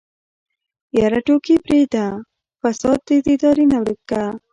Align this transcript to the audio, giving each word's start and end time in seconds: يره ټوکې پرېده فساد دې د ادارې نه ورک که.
يره 0.97 1.19
ټوکې 1.25 1.55
پرېده 1.65 2.05
فساد 2.61 2.99
دې 3.07 3.17
د 3.25 3.27
ادارې 3.35 3.65
نه 3.71 3.77
ورک 3.81 3.99
که. 4.09 4.23